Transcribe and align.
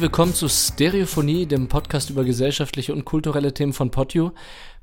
Herzlich 0.00 0.12
willkommen 0.12 0.34
zu 0.34 0.48
Stereophonie, 0.48 1.44
dem 1.44 1.68
Podcast 1.68 2.08
über 2.08 2.24
gesellschaftliche 2.24 2.94
und 2.94 3.04
kulturelle 3.04 3.52
Themen 3.52 3.74
von 3.74 3.90
Podio. 3.90 4.32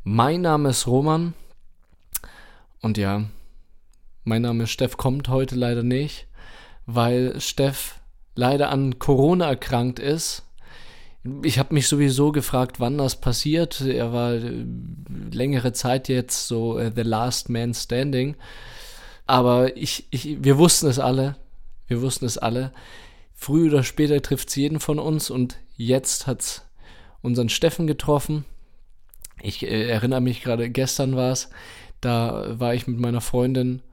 Mein 0.04 0.42
Name 0.42 0.70
ist 0.70 0.86
Roman 0.86 1.34
und 2.84 3.00
ja, 3.00 3.24
mein 4.26 4.44
Name 4.44 4.66
ist 4.66 4.70
Steff 4.70 4.96
kommt 4.96 5.28
heute 5.28 5.56
leider 5.56 5.82
nicht, 5.82 6.28
weil 6.86 7.42
Steff 7.42 8.00
leider 8.36 8.70
an 8.70 9.00
Corona 9.00 9.48
erkrankt 9.48 9.98
ist. 9.98 10.44
Ich 11.42 11.58
habe 11.58 11.74
mich 11.74 11.88
sowieso 11.88 12.32
gefragt, 12.32 12.80
wann 12.80 13.00
das 13.00 13.20
passiert. 13.20 13.82
Er 13.82 14.14
war 14.14 14.34
äh, 14.34 14.66
längere 15.32 15.74
Zeit 15.74 16.10
jetzt 16.10 16.48
so 16.48 16.78
uh, 16.78 16.92
The 16.96 17.02
Last 17.02 17.50
Man 17.50 17.74
Standing. 17.74 18.36
Aber 19.26 19.76
ich, 19.78 20.06
ich, 20.12 20.44
wir 20.44 20.60
wussten 20.60 20.86
es 20.86 21.00
alle. 21.00 21.38
Wir 21.88 22.04
wussten 22.04 22.26
es 22.26 22.38
alle. 22.38 22.72
Früh 23.40 23.70
oder 23.70 23.84
später 23.84 24.20
trifft 24.22 24.50
es 24.50 24.56
jeden 24.56 24.80
von 24.80 24.98
uns 24.98 25.30
und 25.30 25.60
jetzt 25.76 26.26
hat 26.26 26.42
es 26.42 26.66
unseren 27.22 27.50
Steffen 27.50 27.86
getroffen. 27.86 28.46
Ich 29.42 29.64
äh, 29.64 29.88
erinnere 29.88 30.22
mich 30.22 30.42
gerade, 30.42 30.72
gestern 30.72 31.16
war 31.16 31.32
es, 31.32 31.50
da 32.02 32.60
war 32.60 32.74
ich 32.74 32.88
mit 32.88 33.00
meiner 33.00 33.22
Freundin 33.22 33.84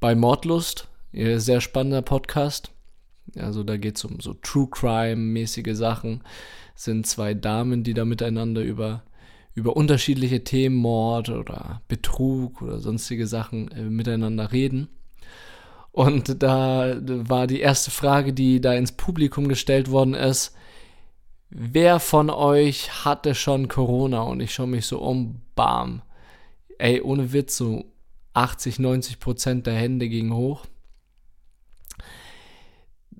bei 0.00 0.14
Mordlust. 0.14 0.88
Sehr 1.12 1.60
spannender 1.60 2.02
Podcast. 2.02 2.72
Also 3.36 3.62
da 3.62 3.76
geht 3.76 3.98
es 3.98 4.04
um 4.04 4.20
so 4.20 4.34
True 4.34 4.68
Crime-mäßige 4.70 5.76
Sachen. 5.76 6.24
Sind 6.74 7.06
zwei 7.06 7.34
Damen, 7.34 7.84
die 7.84 7.94
da 7.94 8.04
miteinander 8.04 8.62
über, 8.62 9.04
über 9.54 9.76
unterschiedliche 9.76 10.42
Themen, 10.42 10.76
Mord 10.76 11.28
oder 11.28 11.82
Betrug 11.88 12.62
oder 12.62 12.80
sonstige 12.80 13.26
Sachen 13.26 13.70
äh, 13.70 13.82
miteinander 13.82 14.50
reden. 14.50 14.88
Und 15.94 16.42
da 16.42 16.96
war 17.00 17.46
die 17.46 17.60
erste 17.60 17.92
Frage, 17.92 18.32
die 18.32 18.60
da 18.60 18.74
ins 18.74 18.90
Publikum 18.90 19.46
gestellt 19.46 19.92
worden 19.92 20.14
ist, 20.14 20.52
wer 21.50 22.00
von 22.00 22.30
euch 22.30 23.04
hatte 23.04 23.36
schon 23.36 23.68
Corona? 23.68 24.22
Und 24.22 24.40
ich 24.40 24.52
schaue 24.52 24.66
mich 24.66 24.86
so 24.86 24.98
um, 24.98 25.42
bam. 25.54 26.02
Ey, 26.78 27.00
ohne 27.00 27.32
Witz, 27.32 27.56
so 27.56 27.84
80, 28.32 28.80
90 28.80 29.20
Prozent 29.20 29.68
der 29.68 29.74
Hände 29.74 30.08
gingen 30.08 30.34
hoch. 30.34 30.66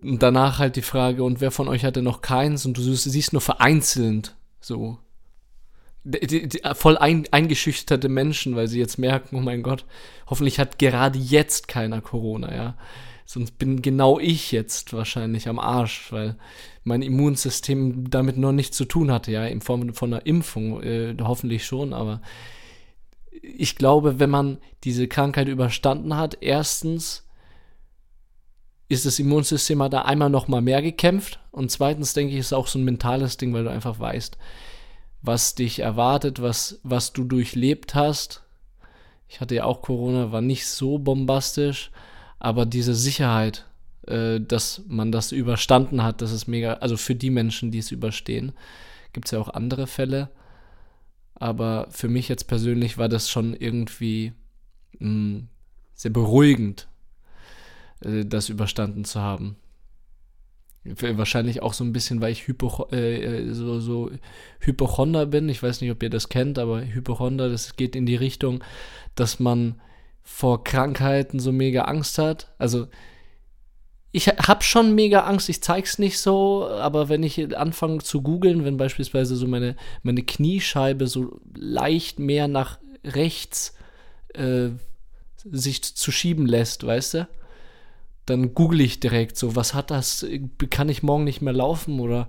Und 0.02 0.24
danach 0.24 0.58
halt 0.58 0.74
die 0.74 0.82
Frage, 0.82 1.22
und 1.22 1.40
wer 1.40 1.52
von 1.52 1.68
euch 1.68 1.84
hatte 1.84 2.02
noch 2.02 2.22
keins? 2.22 2.66
Und 2.66 2.76
du 2.76 2.82
siehst 2.82 3.32
nur 3.32 3.40
vereinzelt 3.40 4.34
so 4.60 4.98
die, 6.04 6.48
die, 6.48 6.60
voll 6.74 6.98
ein, 6.98 7.26
eingeschüchterte 7.30 8.08
Menschen, 8.08 8.56
weil 8.56 8.68
sie 8.68 8.78
jetzt 8.78 8.98
merken, 8.98 9.36
oh 9.36 9.40
mein 9.40 9.62
Gott, 9.62 9.84
hoffentlich 10.26 10.58
hat 10.58 10.78
gerade 10.78 11.18
jetzt 11.18 11.68
keiner 11.68 12.00
Corona, 12.00 12.54
ja. 12.54 12.76
Sonst 13.26 13.58
bin 13.58 13.80
genau 13.80 14.18
ich 14.18 14.52
jetzt 14.52 14.92
wahrscheinlich 14.92 15.48
am 15.48 15.58
Arsch, 15.58 16.12
weil 16.12 16.36
mein 16.84 17.00
Immunsystem 17.00 18.10
damit 18.10 18.36
noch 18.36 18.52
nichts 18.52 18.76
zu 18.76 18.84
tun 18.84 19.10
hatte, 19.10 19.32
ja, 19.32 19.46
in 19.46 19.62
Form 19.62 19.94
von 19.94 20.12
einer 20.12 20.26
Impfung, 20.26 20.82
äh, 20.82 21.16
hoffentlich 21.22 21.64
schon, 21.64 21.94
aber 21.94 22.20
ich 23.42 23.76
glaube, 23.76 24.20
wenn 24.20 24.30
man 24.30 24.58
diese 24.84 25.08
Krankheit 25.08 25.48
überstanden 25.48 26.16
hat, 26.16 26.38
erstens 26.42 27.26
ist 28.88 29.06
das 29.06 29.18
Immunsystem 29.18 29.78
da 29.90 30.02
einmal 30.02 30.30
noch 30.30 30.48
mal 30.48 30.60
mehr 30.60 30.82
gekämpft 30.82 31.40
und 31.50 31.70
zweitens 31.70 32.12
denke 32.12 32.34
ich, 32.34 32.40
ist 32.40 32.52
auch 32.52 32.66
so 32.66 32.78
ein 32.78 32.84
mentales 32.84 33.38
Ding, 33.38 33.54
weil 33.54 33.64
du 33.64 33.70
einfach 33.70 33.98
weißt, 33.98 34.36
was 35.24 35.54
dich 35.54 35.78
erwartet, 35.78 36.42
was, 36.42 36.80
was 36.82 37.14
du 37.14 37.24
durchlebt 37.24 37.94
hast. 37.94 38.42
Ich 39.26 39.40
hatte 39.40 39.54
ja 39.54 39.64
auch 39.64 39.80
Corona, 39.80 40.32
war 40.32 40.42
nicht 40.42 40.66
so 40.66 40.98
bombastisch, 40.98 41.90
aber 42.38 42.66
diese 42.66 42.94
Sicherheit, 42.94 43.64
äh, 44.06 44.38
dass 44.38 44.82
man 44.86 45.12
das 45.12 45.32
überstanden 45.32 46.02
hat, 46.02 46.20
das 46.20 46.30
ist 46.30 46.46
mega, 46.46 46.74
also 46.74 46.98
für 46.98 47.14
die 47.14 47.30
Menschen, 47.30 47.70
die 47.70 47.78
es 47.78 47.90
überstehen, 47.90 48.52
gibt 49.14 49.26
es 49.26 49.30
ja 49.32 49.38
auch 49.38 49.48
andere 49.48 49.86
Fälle. 49.86 50.28
Aber 51.34 51.88
für 51.90 52.08
mich 52.08 52.28
jetzt 52.28 52.46
persönlich 52.46 52.98
war 52.98 53.08
das 53.08 53.30
schon 53.30 53.54
irgendwie 53.54 54.34
mh, 54.98 55.08
mm, 55.08 55.48
sehr 55.94 56.10
beruhigend, 56.10 56.86
äh, 58.00 58.26
das 58.26 58.50
überstanden 58.50 59.06
zu 59.06 59.20
haben. 59.20 59.56
Wahrscheinlich 60.84 61.62
auch 61.62 61.72
so 61.72 61.82
ein 61.82 61.92
bisschen, 61.92 62.20
weil 62.20 62.32
ich 62.32 62.46
Hypo, 62.46 62.88
äh, 62.90 63.52
so, 63.52 63.80
so 63.80 64.10
Hypochonder 64.60 65.24
bin. 65.26 65.48
Ich 65.48 65.62
weiß 65.62 65.80
nicht, 65.80 65.90
ob 65.90 66.02
ihr 66.02 66.10
das 66.10 66.28
kennt, 66.28 66.58
aber 66.58 66.84
Hypochonder, 66.84 67.48
das 67.48 67.76
geht 67.76 67.96
in 67.96 68.04
die 68.04 68.16
Richtung, 68.16 68.62
dass 69.14 69.40
man 69.40 69.80
vor 70.22 70.62
Krankheiten 70.62 71.38
so 71.38 71.52
mega 71.52 71.82
Angst 71.82 72.18
hat. 72.18 72.52
Also 72.58 72.88
ich 74.12 74.28
habe 74.28 74.62
schon 74.62 74.94
mega 74.94 75.20
Angst, 75.20 75.48
ich 75.48 75.60
zeig's 75.62 75.98
nicht 75.98 76.20
so, 76.20 76.68
aber 76.68 77.08
wenn 77.08 77.22
ich 77.24 77.56
anfange 77.58 77.98
zu 77.98 78.22
googeln, 78.22 78.64
wenn 78.64 78.76
beispielsweise 78.76 79.34
so 79.34 79.48
meine, 79.48 79.74
meine 80.02 80.22
Kniescheibe 80.22 81.06
so 81.08 81.40
leicht 81.54 82.20
mehr 82.20 82.46
nach 82.46 82.78
rechts 83.04 83.74
äh, 84.34 84.68
sich 85.50 85.82
zu 85.82 86.12
schieben 86.12 86.46
lässt, 86.46 86.86
weißt 86.86 87.14
du? 87.14 87.28
Dann 88.26 88.54
google 88.54 88.80
ich 88.80 89.00
direkt 89.00 89.36
so, 89.36 89.54
was 89.54 89.74
hat 89.74 89.90
das, 89.90 90.26
kann 90.70 90.88
ich 90.88 91.02
morgen 91.02 91.24
nicht 91.24 91.42
mehr 91.42 91.52
laufen 91.52 92.00
oder 92.00 92.28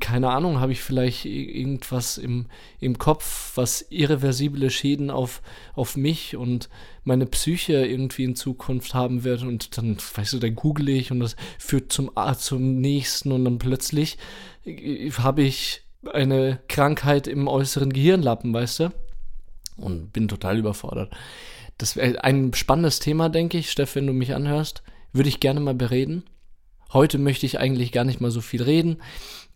keine 0.00 0.30
Ahnung, 0.30 0.58
habe 0.58 0.72
ich 0.72 0.80
vielleicht 0.80 1.24
irgendwas 1.24 2.18
im, 2.18 2.46
im 2.80 2.98
Kopf, 2.98 3.52
was 3.54 3.86
irreversible 3.90 4.70
Schäden 4.70 5.10
auf, 5.10 5.40
auf 5.74 5.96
mich 5.96 6.36
und 6.36 6.68
meine 7.04 7.26
Psyche 7.26 7.86
irgendwie 7.86 8.24
in 8.24 8.34
Zukunft 8.34 8.92
haben 8.92 9.22
wird 9.22 9.42
und 9.42 9.76
dann, 9.78 9.98
weißt 10.14 10.32
du, 10.32 10.38
dann 10.38 10.56
google 10.56 10.88
ich 10.88 11.12
und 11.12 11.20
das 11.20 11.36
führt 11.58 11.92
zum, 11.92 12.10
zum 12.38 12.80
nächsten 12.80 13.30
und 13.30 13.44
dann 13.44 13.58
plötzlich 13.58 14.18
äh, 14.64 15.10
habe 15.12 15.42
ich 15.42 15.82
eine 16.12 16.58
Krankheit 16.68 17.28
im 17.28 17.46
äußeren 17.46 17.92
Gehirnlappen, 17.92 18.52
weißt 18.52 18.80
du? 18.80 18.92
Und 19.76 20.12
bin 20.12 20.26
total 20.26 20.58
überfordert. 20.58 21.14
Das 21.78 21.94
wäre 21.94 22.24
ein 22.24 22.52
spannendes 22.54 22.98
Thema, 22.98 23.28
denke 23.28 23.58
ich, 23.58 23.70
Steff, 23.70 23.94
wenn 23.94 24.08
du 24.08 24.12
mich 24.12 24.34
anhörst 24.34 24.82
würde 25.12 25.28
ich 25.28 25.40
gerne 25.40 25.60
mal 25.60 25.74
bereden. 25.74 26.24
Heute 26.92 27.18
möchte 27.18 27.46
ich 27.46 27.58
eigentlich 27.58 27.92
gar 27.92 28.04
nicht 28.04 28.20
mal 28.20 28.30
so 28.30 28.40
viel 28.40 28.62
reden. 28.62 28.98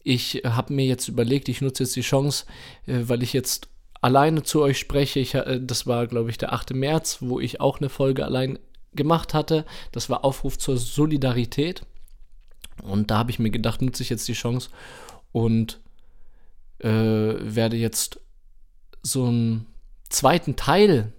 Ich 0.02 0.42
habe 0.44 0.72
mir 0.72 0.86
jetzt 0.86 1.08
überlegt, 1.08 1.48
ich 1.48 1.60
nutze 1.60 1.82
jetzt 1.82 1.96
die 1.96 2.02
Chance, 2.02 2.46
äh, 2.86 3.00
weil 3.02 3.22
ich 3.22 3.32
jetzt 3.32 3.68
alleine 4.00 4.42
zu 4.42 4.62
euch 4.62 4.78
spreche. 4.78 5.20
Ich, 5.20 5.34
äh, 5.34 5.60
das 5.60 5.86
war, 5.86 6.06
glaube 6.06 6.30
ich, 6.30 6.38
der 6.38 6.52
8. 6.52 6.74
März, 6.74 7.18
wo 7.20 7.40
ich 7.40 7.60
auch 7.60 7.78
eine 7.78 7.88
Folge 7.88 8.24
allein 8.24 8.58
gemacht 8.94 9.34
hatte. 9.34 9.64
Das 9.92 10.08
war 10.08 10.24
Aufruf 10.24 10.58
zur 10.58 10.76
Solidarität. 10.76 11.82
Und 12.82 13.10
da 13.10 13.18
habe 13.18 13.30
ich 13.30 13.38
mir 13.38 13.50
gedacht, 13.50 13.82
nutze 13.82 14.02
ich 14.02 14.10
jetzt 14.10 14.28
die 14.28 14.34
Chance 14.34 14.70
und 15.32 15.80
äh, 16.78 16.88
werde 16.88 17.76
jetzt 17.76 18.20
so 19.02 19.26
einen 19.26 19.66
zweiten 20.08 20.56
Teil 20.56 21.12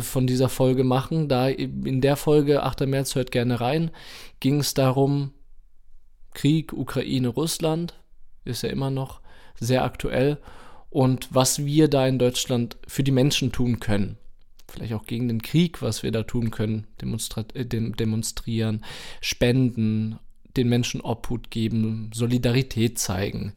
von 0.00 0.26
dieser 0.26 0.48
Folge 0.48 0.84
machen. 0.84 1.28
Da 1.28 1.48
in 1.48 2.00
der 2.00 2.16
Folge, 2.16 2.62
8. 2.62 2.86
März, 2.86 3.14
hört 3.14 3.30
gerne 3.30 3.60
rein, 3.60 3.90
ging 4.40 4.60
es 4.60 4.74
darum, 4.74 5.32
Krieg, 6.34 6.72
Ukraine, 6.72 7.28
Russland, 7.28 7.94
ist 8.44 8.62
ja 8.62 8.70
immer 8.70 8.90
noch 8.90 9.20
sehr 9.58 9.84
aktuell, 9.84 10.38
und 10.90 11.28
was 11.34 11.64
wir 11.64 11.88
da 11.88 12.06
in 12.06 12.18
Deutschland 12.18 12.76
für 12.86 13.02
die 13.02 13.12
Menschen 13.12 13.50
tun 13.52 13.80
können. 13.80 14.18
Vielleicht 14.68 14.92
auch 14.92 15.06
gegen 15.06 15.28
den 15.28 15.42
Krieg, 15.42 15.80
was 15.80 16.02
wir 16.02 16.12
da 16.12 16.22
tun 16.22 16.50
können, 16.50 16.86
äh, 17.54 17.64
demonstrieren, 17.64 18.84
spenden, 19.20 20.18
den 20.56 20.68
Menschen 20.68 21.00
Obhut 21.00 21.50
geben, 21.50 22.10
Solidarität 22.14 22.98
zeigen, 22.98 23.54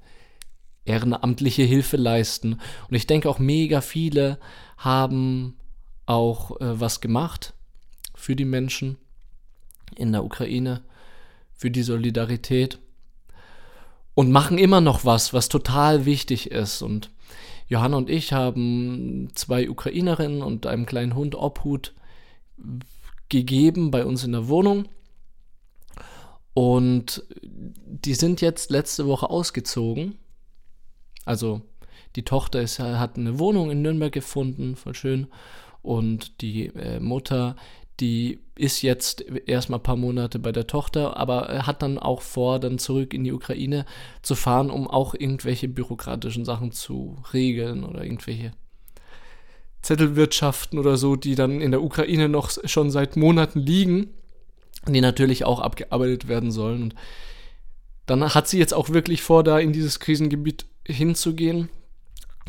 ehrenamtliche 0.86 1.64
Hilfe 1.64 1.98
leisten. 1.98 2.60
Und 2.90 2.96
ich 2.96 3.08
denke 3.08 3.30
auch 3.30 3.40
mega 3.40 3.82
viele 3.82 4.40
haben 4.78 5.56
auch 6.06 6.60
äh, 6.62 6.80
was 6.80 7.02
gemacht 7.02 7.54
für 8.16 8.36
die 8.36 8.46
Menschen 8.46 8.98
in 9.96 10.12
der 10.12 10.24
Ukraine, 10.24 10.82
für 11.54 11.72
die 11.72 11.84
Solidarität 11.84 12.80
und 14.14 14.32
machen 14.32 14.58
immer 14.58 14.82
noch 14.82 15.06
was, 15.06 15.34
was 15.34 15.50
total 15.50 16.06
wichtig 16.06 16.52
ist. 16.52 16.82
Und 16.82 17.12
Johanna 17.68 17.98
und 17.98 18.10
ich 18.10 18.34
haben 18.34 19.30
zwei 19.36 19.70
Ukrainerinnen 19.70 20.42
und 20.42 20.66
einem 20.66 20.86
kleinen 20.86 21.16
Hund 21.16 21.36
Obhut 21.36 21.94
gegeben 23.30 23.92
bei 23.92 24.06
uns 24.06 24.24
in 24.24 24.32
der 24.32 24.48
Wohnung. 24.48 24.88
Und 26.54 27.24
die 27.44 28.14
sind 28.14 28.40
jetzt 28.40 28.70
letzte 28.72 29.08
Woche 29.08 29.30
ausgezogen. 29.30 30.18
Also 31.26 31.62
die 32.16 32.24
Tochter 32.24 32.62
ist, 32.62 32.80
hat 32.80 33.18
eine 33.18 33.40
Wohnung 33.40 33.72
in 33.72 33.82
Nürnberg 33.82 34.14
gefunden, 34.14 34.76
voll 34.76 34.96
schön. 34.96 35.28
Und 35.86 36.42
die 36.42 36.68
äh, 36.68 37.00
Mutter, 37.00 37.56
die 38.00 38.40
ist 38.56 38.82
jetzt 38.82 39.22
erstmal 39.46 39.80
ein 39.80 39.84
paar 39.84 39.96
Monate 39.96 40.40
bei 40.40 40.52
der 40.52 40.68
Tochter, 40.68 41.16
aber 41.18 41.66
hat 41.66 41.82
dann 41.82 42.00
auch 42.00 42.22
vor, 42.22 42.60
dann 42.60 42.80
zurück 42.80 43.14
in 43.14 43.24
die 43.24 43.32
Ukraine 43.32 43.86
zu 44.22 44.36
fahren, 44.36 44.70
um 44.70 44.88
auch 44.88 45.14
irgendwelche 45.14 45.68
bürokratischen 45.68 46.44
Sachen 46.44 46.72
zu 46.72 47.18
regeln 47.34 47.84
oder 47.84 48.04
irgendwelche 48.04 48.54
Zettelwirtschaften 49.82 50.80
oder 50.80 50.98
so, 50.98 51.16
die 51.16 51.36
dann 51.36 51.62
in 51.62 51.72
der 51.72 51.84
Ukraine 51.84 52.28
noch 52.28 52.50
schon 52.66 52.90
seit 52.90 53.16
Monaten 53.16 53.60
liegen, 53.60 54.10
die 54.88 55.02
natürlich 55.02 55.46
auch 55.46 55.60
abgearbeitet 55.60 56.28
werden 56.28 56.52
sollen. 56.52 56.84
Und 56.84 56.96
dann 58.08 58.34
hat 58.34 58.48
sie 58.48 58.58
jetzt 58.58 58.74
auch 58.74 58.90
wirklich 58.90 59.22
vor, 59.22 59.44
da 59.44 59.60
in 59.60 59.74
dieses 59.74 60.00
Krisengebiet 60.00 60.66
hinzugehen, 60.88 61.70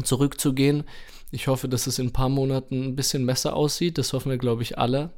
zurückzugehen. 0.02 0.84
Ich 1.30 1.48
hoffe, 1.48 1.68
dass 1.68 1.86
es 1.86 1.98
in 1.98 2.08
ein 2.08 2.12
paar 2.12 2.28
Monaten 2.28 2.82
ein 2.82 2.96
bisschen 2.96 3.26
besser 3.26 3.54
aussieht. 3.54 3.98
Das 3.98 4.12
hoffen 4.12 4.30
wir, 4.30 4.38
glaube 4.38 4.62
ich, 4.62 4.78
alle. 4.78 5.10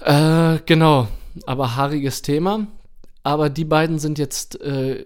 Äh, 0.00 0.58
genau, 0.66 1.08
aber 1.46 1.76
haariges 1.76 2.22
Thema. 2.22 2.66
Aber 3.22 3.50
die 3.50 3.64
beiden 3.64 3.98
sind 3.98 4.18
jetzt, 4.18 4.60
äh, 4.60 5.04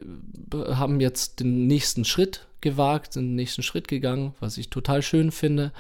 haben 0.55 1.01
jetzt 1.01 1.41
den 1.41 1.67
nächsten 1.67 2.05
Schritt 2.05 2.47
gewagt, 2.63 3.13
sind 3.13 3.27
den 3.27 3.35
nächsten 3.37 3.63
Schritt 3.63 3.89
gegangen, 3.89 4.35
was 4.41 4.57
ich 4.57 4.71
total 4.71 5.03
schön 5.03 5.31
finde. 5.31 5.73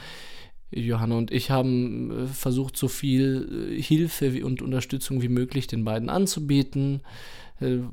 Johanna 0.70 1.16
und 1.16 1.30
ich 1.30 1.50
haben 1.50 2.10
äh, 2.10 2.26
versucht, 2.26 2.76
so 2.76 2.88
viel 2.88 3.70
äh, 3.72 3.82
Hilfe 3.82 4.44
und 4.44 4.62
Unterstützung 4.62 5.22
wie 5.22 5.28
möglich 5.28 5.66
den 5.66 5.84
beiden 5.84 6.10
anzubieten, 6.10 7.00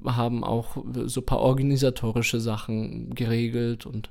haben 0.05 0.43
auch 0.43 0.77
so 1.05 1.21
ein 1.21 1.25
paar 1.25 1.39
organisatorische 1.39 2.39
Sachen 2.39 3.15
geregelt 3.15 3.85
und 3.85 4.09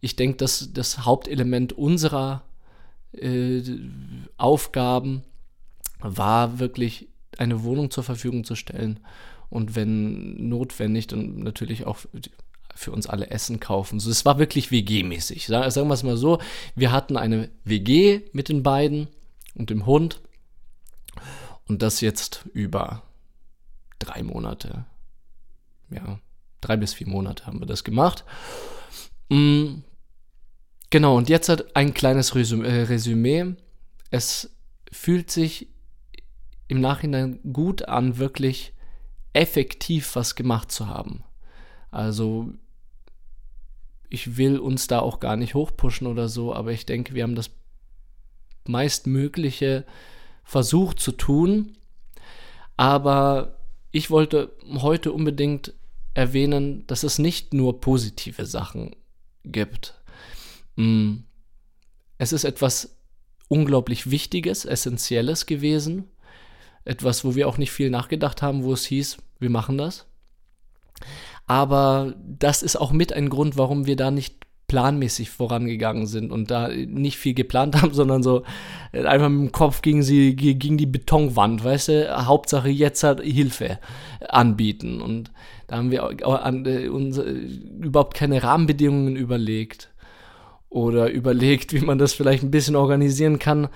ich 0.00 0.16
denke, 0.16 0.38
dass 0.38 0.72
das 0.72 1.04
Hauptelement 1.04 1.72
unserer 1.74 2.42
äh, 3.12 3.62
Aufgaben 4.38 5.22
war 5.98 6.58
wirklich 6.58 7.08
eine 7.38 7.64
Wohnung 7.64 7.90
zur 7.90 8.04
Verfügung 8.04 8.44
zu 8.44 8.54
stellen 8.54 9.00
und 9.50 9.76
wenn 9.76 10.48
notwendig 10.48 11.06
dann 11.06 11.38
natürlich 11.40 11.86
auch 11.86 11.98
für 12.74 12.90
uns 12.90 13.06
alle 13.06 13.30
Essen 13.30 13.60
kaufen. 13.60 14.00
So, 14.00 14.10
es 14.10 14.24
war 14.24 14.38
wirklich 14.38 14.70
WG-mäßig. 14.70 15.46
Sagen 15.46 15.88
wir 15.88 15.94
es 15.94 16.02
mal 16.02 16.16
so, 16.16 16.38
wir 16.74 16.90
hatten 16.90 17.16
eine 17.16 17.50
WG 17.64 18.22
mit 18.32 18.48
den 18.48 18.62
beiden 18.62 19.08
und 19.54 19.70
dem 19.70 19.86
Hund 19.86 20.20
und 21.68 21.82
das 21.82 22.00
jetzt 22.00 22.46
über 22.52 23.02
drei 23.98 24.22
Monate. 24.22 24.86
Ja, 25.90 26.18
drei 26.60 26.76
bis 26.76 26.94
vier 26.94 27.08
Monate 27.08 27.46
haben 27.46 27.60
wir 27.60 27.66
das 27.66 27.84
gemacht. 27.84 28.24
Mm, 29.28 29.78
genau, 30.90 31.16
und 31.16 31.28
jetzt 31.28 31.48
hat 31.48 31.76
ein 31.76 31.94
kleines 31.94 32.34
äh, 32.34 32.82
Resümee. 32.82 33.54
Es 34.10 34.50
fühlt 34.90 35.30
sich 35.30 35.68
im 36.68 36.80
Nachhinein 36.80 37.40
gut 37.52 37.88
an, 37.88 38.18
wirklich 38.18 38.72
effektiv 39.32 40.16
was 40.16 40.34
gemacht 40.34 40.72
zu 40.72 40.88
haben. 40.88 41.24
Also 41.90 42.52
ich 44.08 44.36
will 44.36 44.58
uns 44.58 44.86
da 44.86 45.00
auch 45.00 45.20
gar 45.20 45.36
nicht 45.36 45.54
hochpushen 45.54 46.06
oder 46.06 46.28
so, 46.28 46.54
aber 46.54 46.72
ich 46.72 46.86
denke, 46.86 47.14
wir 47.14 47.24
haben 47.24 47.34
das 47.34 47.50
meistmögliche 48.66 49.84
versucht 50.44 51.00
zu 51.00 51.12
tun. 51.12 51.76
Aber 52.76 53.56
ich 53.94 54.10
wollte 54.10 54.50
heute 54.82 55.12
unbedingt 55.12 55.72
erwähnen, 56.14 56.84
dass 56.88 57.04
es 57.04 57.20
nicht 57.20 57.54
nur 57.54 57.80
positive 57.80 58.44
Sachen 58.44 58.96
gibt. 59.44 59.94
Mm. 60.74 61.18
Es 62.18 62.32
ist 62.32 62.42
etwas 62.42 62.96
unglaublich 63.46 64.10
Wichtiges, 64.10 64.64
Essentielles 64.64 65.46
gewesen. 65.46 66.10
Etwas, 66.84 67.24
wo 67.24 67.36
wir 67.36 67.46
auch 67.46 67.56
nicht 67.56 67.70
viel 67.70 67.88
nachgedacht 67.88 68.42
haben, 68.42 68.64
wo 68.64 68.72
es 68.72 68.84
hieß, 68.84 69.18
wir 69.38 69.50
machen 69.50 69.78
das. 69.78 70.06
Aber 71.46 72.16
das 72.18 72.64
ist 72.64 72.74
auch 72.74 72.90
mit 72.90 73.12
ein 73.12 73.30
Grund, 73.30 73.56
warum 73.56 73.86
wir 73.86 73.94
da 73.94 74.10
nicht 74.10 74.43
planmäßig 74.66 75.30
vorangegangen 75.30 76.06
sind 76.06 76.32
und 76.32 76.50
da 76.50 76.68
nicht 76.68 77.18
viel 77.18 77.34
geplant 77.34 77.80
haben, 77.80 77.92
sondern 77.94 78.22
so 78.22 78.42
äh, 78.92 79.04
einfach 79.04 79.28
mit 79.28 79.40
dem 79.40 79.52
Kopf 79.52 79.82
gegen, 79.82 80.02
sie, 80.02 80.34
gegen 80.36 80.78
die 80.78 80.86
Betonwand, 80.86 81.64
weißt 81.64 81.88
du, 81.88 82.26
Hauptsache 82.26 82.68
jetzt 82.68 83.02
hat 83.02 83.20
Hilfe 83.20 83.78
anbieten 84.28 85.00
und 85.00 85.30
da 85.66 85.76
haben 85.76 85.90
wir 85.90 86.02
äh, 86.02 86.88
uns, 86.88 87.18
äh, 87.18 87.30
überhaupt 87.80 88.14
keine 88.14 88.42
Rahmenbedingungen 88.42 89.16
überlegt 89.16 89.90
oder 90.68 91.10
überlegt, 91.10 91.72
wie 91.72 91.80
man 91.80 91.98
das 91.98 92.12
vielleicht 92.12 92.42
ein 92.42 92.50
bisschen 92.50 92.76
organisieren 92.76 93.38
kann, 93.38 93.68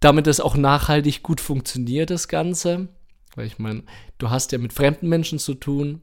damit 0.00 0.26
es 0.26 0.40
auch 0.40 0.56
nachhaltig 0.56 1.22
gut 1.22 1.40
funktioniert, 1.40 2.10
das 2.10 2.28
Ganze. 2.28 2.88
Weil 3.34 3.46
ich 3.46 3.58
meine, 3.58 3.82
du 4.18 4.30
hast 4.30 4.52
ja 4.52 4.58
mit 4.58 4.72
fremden 4.72 5.08
Menschen 5.08 5.38
zu 5.38 5.54
tun, 5.54 6.02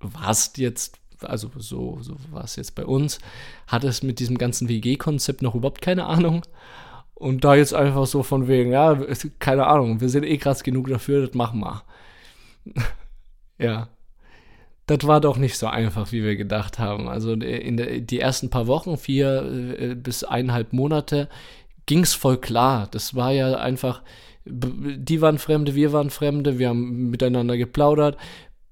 warst 0.00 0.58
jetzt, 0.58 0.98
also 1.24 1.50
so, 1.58 1.98
so 2.00 2.16
war 2.30 2.44
es 2.44 2.56
jetzt 2.56 2.74
bei 2.74 2.84
uns, 2.84 3.18
hattest 3.66 4.04
mit 4.04 4.18
diesem 4.18 4.38
ganzen 4.38 4.68
WG-Konzept 4.68 5.42
noch 5.42 5.54
überhaupt 5.54 5.82
keine 5.82 6.06
Ahnung. 6.06 6.42
Und 7.14 7.44
da 7.44 7.54
jetzt 7.54 7.74
einfach 7.74 8.06
so 8.06 8.22
von 8.22 8.48
wegen, 8.48 8.72
ja, 8.72 8.98
keine 9.38 9.66
Ahnung, 9.66 10.00
wir 10.00 10.08
sind 10.08 10.24
eh 10.24 10.36
krass 10.36 10.62
genug 10.62 10.88
dafür, 10.88 11.26
das 11.26 11.34
machen 11.34 11.60
wir. 11.60 11.82
ja. 13.58 13.88
Das 14.86 15.06
war 15.06 15.22
doch 15.22 15.38
nicht 15.38 15.56
so 15.56 15.66
einfach, 15.66 16.12
wie 16.12 16.22
wir 16.22 16.36
gedacht 16.36 16.78
haben. 16.78 17.08
Also 17.08 17.32
in 17.32 17.78
der, 17.78 18.00
die 18.00 18.20
ersten 18.20 18.50
paar 18.50 18.66
Wochen, 18.66 18.98
vier 18.98 19.76
äh, 19.78 19.94
bis 19.94 20.24
eineinhalb 20.24 20.74
Monate, 20.74 21.30
ging 21.86 22.00
es 22.00 22.12
voll 22.12 22.36
klar. 22.36 22.88
Das 22.90 23.14
war 23.14 23.32
ja 23.32 23.54
einfach, 23.54 24.02
die 24.44 25.22
waren 25.22 25.38
Fremde, 25.38 25.74
wir 25.74 25.92
waren 25.92 26.10
Fremde, 26.10 26.58
wir 26.58 26.68
haben 26.68 27.10
miteinander 27.10 27.56
geplaudert, 27.56 28.18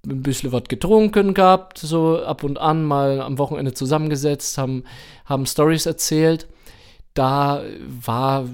ein 0.07 0.23
bisschen 0.23 0.53
was 0.53 0.65
getrunken 0.65 1.35
gehabt, 1.35 1.79
so 1.79 2.23
ab 2.23 2.43
und 2.43 2.59
an 2.59 2.85
mal 2.85 3.21
am 3.21 3.39
Wochenende 3.39 3.73
zusammengesetzt, 3.73 4.59
haben, 4.59 4.85
haben 5.25 5.47
Stories 5.47 5.87
erzählt. 5.87 6.49
Da 7.15 7.63
war, 7.87 8.49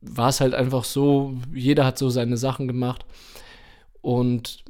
war 0.00 0.28
es 0.28 0.40
halt 0.40 0.54
einfach 0.54 0.84
so, 0.84 1.34
jeder 1.54 1.84
hat 1.84 1.98
so 1.98 2.10
seine 2.10 2.36
Sachen 2.36 2.66
gemacht. 2.66 3.04
Und 4.00 4.64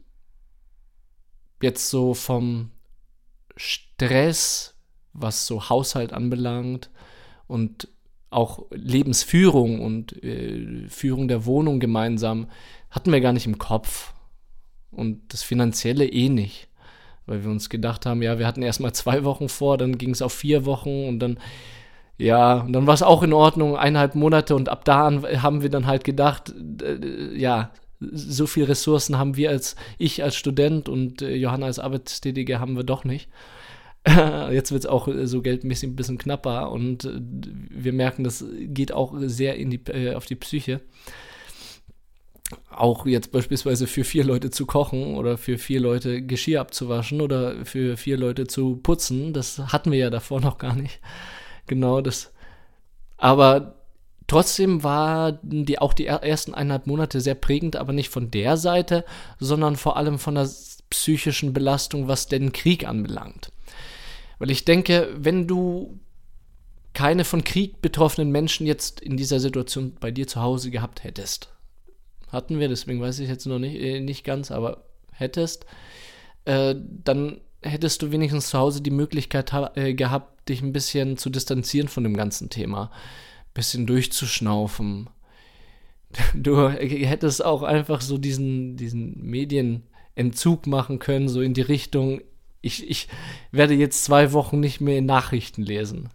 jetzt 1.63 1.89
so 1.89 2.13
vom 2.13 2.71
Stress, 3.57 4.75
was 5.13 5.47
so 5.47 5.71
Haushalt 5.71 6.13
anbelangt 6.13 6.91
und 7.47 7.89
auch 8.31 8.67
Lebensführung 8.71 9.81
und 9.81 10.23
äh, 10.23 10.89
Führung 10.89 11.29
der 11.29 11.45
Wohnung 11.45 11.81
gemeinsam 11.81 12.49
hatten 12.91 13.13
wir 13.13 13.21
gar 13.21 13.33
nicht 13.33 13.47
im 13.47 13.59
Kopf. 13.59 14.12
Und 14.93 15.21
das 15.29 15.43
Finanzielle 15.43 16.07
eh 16.07 16.29
nicht. 16.29 16.69
Weil 17.27 17.45
wir 17.45 17.51
uns 17.51 17.69
gedacht 17.69 18.07
haben, 18.07 18.23
ja, 18.23 18.39
wir 18.39 18.47
hatten 18.47 18.63
erstmal 18.63 18.93
zwei 18.93 19.25
Wochen 19.25 19.49
vor, 19.49 19.79
dann 19.79 19.99
ging 19.99 20.11
es 20.11 20.23
auf 20.23 20.33
vier 20.33 20.65
Wochen 20.65 21.07
und 21.07 21.19
dann, 21.21 21.39
ja, 22.19 22.61
und 22.61 22.73
dann 22.73 22.87
war 22.87 22.95
es 22.95 23.03
auch 23.03 23.23
in 23.23 23.33
Ordnung, 23.33 23.77
eineinhalb 23.77 24.15
Monate 24.15 24.57
und 24.57 24.69
ab 24.69 24.85
da 24.85 25.07
an 25.07 25.43
haben 25.43 25.63
wir 25.63 25.71
dann 25.71 25.87
halt 25.87 26.05
gedacht, 26.05 26.53
ja, 27.35 27.71
so 28.11 28.47
viele 28.47 28.69
Ressourcen 28.69 29.19
haben 29.19 29.37
wir 29.37 29.51
als 29.51 29.77
ich 29.99 30.23
als 30.23 30.35
Student 30.37 30.89
und 30.89 31.23
äh, 31.23 31.35
Johanna 31.35 31.67
als 31.67 31.79
Arbeitstätige 31.79 32.59
haben 32.59 32.77
wir 32.77 32.85
doch 32.85 33.05
nicht. 33.05 33.29
Jetzt 34.51 34.73
wird 34.73 34.85
es 34.85 34.87
auch 34.87 35.09
äh, 35.09 35.27
so 35.27 35.43
geldmäßig 35.43 35.91
ein 35.91 35.97
bisschen 35.97 36.19
knapper 36.19 36.71
und 36.71 37.05
äh, 37.05 37.21
wir 37.21 37.93
merken, 37.93 38.25
das 38.25 38.45
geht 38.59 38.93
auch 38.93 39.15
sehr 39.19 39.57
die, 39.57 40.15
auf 40.15 40.27
die 40.27 40.37
Psyche. 40.37 40.81
Auch 42.83 43.07
jetzt 43.07 43.31
beispielsweise 43.31 43.87
für 43.87 44.03
vier 44.03 44.25
Leute 44.25 44.51
zu 44.51 44.67
kochen 44.67 45.15
oder 45.15 45.39
für 45.39 45.57
vier 45.57 45.79
Leute 45.79 46.21
Geschirr 46.21 46.61
abzuwaschen 46.61 47.21
oder 47.21 47.65
für 47.65 47.97
vier 47.97 48.17
Leute 48.17 48.49
zu 48.49 48.75
putzen, 48.75 49.33
das 49.33 49.59
hatten 49.59 49.93
wir 49.93 50.01
ja 50.01 50.11
davor 50.11 50.41
noch 50.41 50.59
gar 50.59 50.75
nicht. 50.75 50.99
Genau 51.69 52.01
das. 52.01 52.33
Aber 53.19 53.77
trotzdem 54.27 54.83
waren 54.83 55.39
die, 55.45 55.79
auch 55.79 55.93
die 55.93 56.07
ersten 56.07 56.55
eineinhalb 56.55 56.89
Monate 56.89 57.21
sehr 57.21 57.37
prägend, 57.37 57.77
aber 57.77 57.93
nicht 57.93 58.09
von 58.09 58.33
der 58.33 58.57
Seite, 58.57 59.05
sondern 59.39 59.77
vor 59.77 59.97
allem 59.97 60.19
von 60.19 60.35
der 60.35 60.51
psychischen 60.91 61.53
Belastung, 61.53 62.09
was 62.09 62.27
den 62.27 62.53
Krieg 62.53 62.85
anbelangt. 62.89 63.53
Weil 64.41 64.51
ich 64.51 64.65
denke, 64.65 65.09
wenn 65.17 65.47
du 65.47 66.01
keine 66.95 67.25
von 67.25 67.45
Krieg 67.45 67.81
betroffenen 67.81 68.33
Menschen 68.33 68.67
jetzt 68.67 69.01
in 69.01 69.17
dieser 69.17 69.39
Situation 69.39 69.97
bei 70.01 70.11
dir 70.11 70.27
zu 70.27 70.43
Hause 70.43 70.73
gehabt 70.73 71.05
hättest, 71.05 71.53
hatten 72.33 72.59
wir, 72.59 72.69
deswegen 72.69 73.01
weiß 73.01 73.19
ich 73.21 73.29
jetzt 73.29 73.47
noch 73.47 73.59
nicht, 73.59 73.77
äh, 73.81 74.01
nicht 74.01 74.25
ganz, 74.25 74.51
aber 74.51 74.85
hättest, 75.13 75.67
äh, 76.45 76.75
dann 77.05 77.41
hättest 77.63 78.03
du 78.03 78.11
wenigstens 78.11 78.49
zu 78.49 78.59
Hause 78.59 78.83
die 78.83 78.91
Möglichkeit 78.91 79.53
äh, 79.77 79.95
gehabt, 79.95 80.49
dich 80.49 80.63
ein 80.63 80.73
bisschen 80.73 81.17
zu 81.17 81.31
distanzieren 81.31 81.89
von 81.89 82.03
dem 82.03 82.17
ganzen 82.17 82.51
Thema, 82.51 82.91
ein 82.91 83.55
bisschen 83.55 83.87
durchzuschnaufen. 83.87 85.09
Du 86.35 86.69
hättest 86.69 87.43
auch 87.43 87.63
einfach 87.63 88.03
so 88.03 88.19
diesen, 88.19 88.77
diesen 88.77 89.19
Medienentzug 89.25 90.67
machen 90.67 90.99
können, 90.99 91.27
so 91.27 91.41
in 91.41 91.55
die 91.55 91.63
Richtung, 91.63 92.21
ich, 92.61 92.87
ich 92.91 93.09
werde 93.51 93.73
jetzt 93.73 94.05
zwei 94.05 94.35
Wochen 94.35 94.61
nicht 94.61 94.83
mehr 94.83 95.01
Nachrichten 95.01 95.63
lesen. 95.63 96.11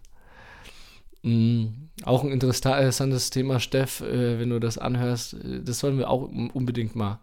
Mhm. 1.28 1.88
Auch 2.04 2.22
ein 2.22 2.30
interessantes 2.30 3.30
Thema, 3.30 3.58
Steff, 3.58 4.00
äh, 4.00 4.38
wenn 4.38 4.50
du 4.50 4.60
das 4.60 4.78
anhörst. 4.78 5.34
Äh, 5.34 5.62
das 5.62 5.80
sollen 5.80 5.98
wir 5.98 6.08
auch 6.10 6.22
unbedingt 6.22 6.94
mal, 6.94 7.20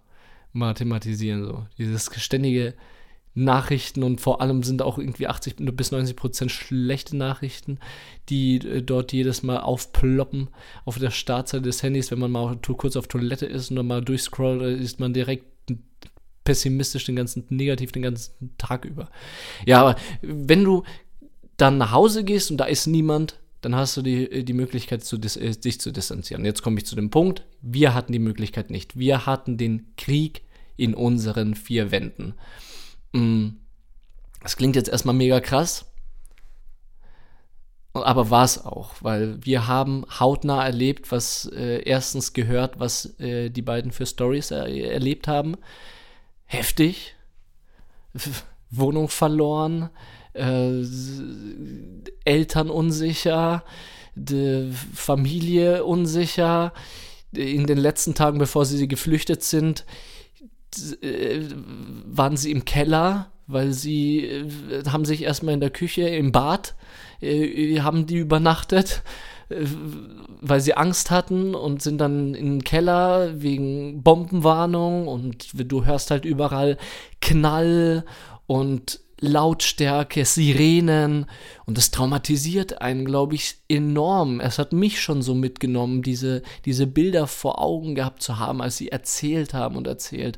mal 0.53 0.73
thematisieren. 0.73 1.45
So. 1.45 1.65
Dieses 1.77 2.09
ständige 2.21 2.73
Nachrichten 3.35 4.03
und 4.03 4.21
vor 4.21 4.41
allem 4.41 4.63
sind 4.63 4.81
auch 4.81 4.97
irgendwie 4.97 5.27
80 5.27 5.55
bis 5.57 5.91
90 5.91 6.15
Prozent 6.15 6.51
schlechte 6.51 7.17
Nachrichten, 7.17 7.79
die 8.29 8.57
äh, 8.57 8.81
dort 8.81 9.13
jedes 9.13 9.43
Mal 9.43 9.59
aufploppen 9.59 10.49
auf 10.85 10.99
der 10.99 11.11
Startseite 11.11 11.63
des 11.63 11.83
Handys, 11.83 12.11
wenn 12.11 12.19
man 12.19 12.31
mal 12.31 12.57
kurz 12.77 12.95
auf 12.95 13.07
Toilette 13.07 13.45
ist 13.45 13.69
und 13.69 13.77
dann 13.77 13.87
mal 13.87 14.03
durchscrollt, 14.03 14.79
ist 14.79 14.99
man 14.99 15.13
direkt 15.13 15.45
pessimistisch, 16.43 17.05
den 17.05 17.15
ganzen 17.15 17.45
negativ, 17.49 17.91
den 17.91 18.03
ganzen 18.03 18.55
Tag 18.57 18.85
über. 18.85 19.09
Ja, 19.65 19.81
aber 19.81 19.95
wenn 20.21 20.63
du 20.63 20.83
dann 21.57 21.77
nach 21.77 21.91
Hause 21.91 22.23
gehst 22.23 22.51
und 22.51 22.57
da 22.57 22.65
ist 22.65 22.87
niemand, 22.87 23.39
dann 23.65 23.75
hast 23.75 23.97
du 23.97 24.03
die, 24.03 24.45
die 24.45 24.53
Möglichkeit, 24.53 25.03
zu, 25.03 25.15
äh, 25.15 25.51
dich 25.55 25.81
zu 25.81 25.91
distanzieren. 25.91 26.45
Jetzt 26.45 26.61
komme 26.61 26.77
ich 26.77 26.85
zu 26.85 26.95
dem 26.95 27.09
Punkt, 27.09 27.43
wir 27.61 27.95
hatten 27.95 28.13
die 28.13 28.19
Möglichkeit 28.19 28.69
nicht. 28.69 28.99
Wir 28.99 29.25
hatten 29.25 29.57
den 29.57 29.95
Krieg 29.97 30.43
in 30.77 30.93
unseren 30.93 31.55
vier 31.55 31.89
Wänden. 31.89 32.35
Mm. 33.11 33.47
Das 34.43 34.55
klingt 34.55 34.75
jetzt 34.75 34.89
erstmal 34.89 35.15
mega 35.15 35.39
krass, 35.39 35.91
aber 37.93 38.29
war 38.29 38.45
es 38.45 38.63
auch, 38.63 38.93
weil 39.01 39.43
wir 39.43 39.65
haben 39.65 40.05
hautnah 40.19 40.63
erlebt, 40.63 41.11
was 41.11 41.45
äh, 41.45 41.81
erstens 41.85 42.33
gehört, 42.33 42.79
was 42.79 43.19
äh, 43.19 43.49
die 43.49 43.63
beiden 43.63 43.91
für 43.91 44.05
Stories 44.05 44.51
er 44.51 44.67
erlebt 44.67 45.27
haben. 45.27 45.57
Heftig. 46.43 47.15
Wohnung 48.69 49.09
verloren, 49.09 49.89
äh, 50.35 50.83
Eltern 52.25 52.69
unsicher, 52.69 53.63
Familie 54.93 55.83
unsicher. 55.83 56.73
In 57.33 57.65
den 57.65 57.77
letzten 57.77 58.13
Tagen, 58.13 58.37
bevor 58.37 58.65
sie 58.65 58.87
geflüchtet 58.87 59.43
sind, 59.43 59.85
äh, 61.01 61.41
waren 62.05 62.37
sie 62.37 62.51
im 62.51 62.65
Keller, 62.65 63.31
weil 63.47 63.73
sie 63.73 64.25
äh, 64.25 64.83
haben 64.87 65.05
sich 65.05 65.23
erstmal 65.23 65.53
in 65.53 65.59
der 65.59 65.69
Küche, 65.69 66.03
im 66.03 66.31
Bad, 66.31 66.75
äh, 67.21 67.79
haben 67.79 68.05
die 68.05 68.17
übernachtet, 68.17 69.03
weil 70.41 70.59
sie 70.59 70.73
Angst 70.73 71.11
hatten 71.11 71.53
und 71.53 71.81
sind 71.81 71.99
dann 71.99 72.33
in 72.33 72.45
den 72.45 72.63
Keller 72.63 73.41
wegen 73.43 74.01
Bombenwarnung 74.01 75.07
und 75.07 75.49
du 75.53 75.85
hörst 75.85 76.09
halt 76.09 76.25
überall 76.25 76.77
Knall 77.21 78.05
und 78.47 79.01
Lautstärke, 79.19 80.25
Sirenen 80.25 81.25
und 81.65 81.77
das 81.77 81.91
traumatisiert 81.91 82.81
einen, 82.81 83.05
glaube 83.05 83.35
ich, 83.35 83.57
enorm. 83.69 84.39
Es 84.39 84.59
hat 84.59 84.73
mich 84.73 85.01
schon 85.01 85.21
so 85.21 85.35
mitgenommen, 85.35 86.01
diese, 86.01 86.41
diese 86.65 86.85
Bilder 86.87 87.27
vor 87.27 87.61
Augen 87.61 87.95
gehabt 87.95 88.21
zu 88.21 88.39
haben, 88.39 88.61
als 88.61 88.77
sie 88.77 88.89
erzählt 88.89 89.53
haben 89.53 89.75
und 89.77 89.87
erzählt. 89.87 90.37